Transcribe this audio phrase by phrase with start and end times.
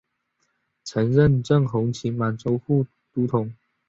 [0.83, 3.53] 曾任正红旗满洲副都统。